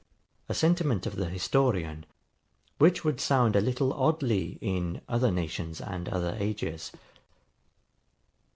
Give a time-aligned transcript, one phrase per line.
[0.49, 2.07] A sentiment of the historian,
[2.79, 6.91] which would sound a little oddly in other nations and other ages.